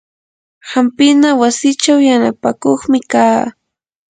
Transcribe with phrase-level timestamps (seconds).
[0.71, 3.43] hampina wasichaw yanapakuqmi kaa.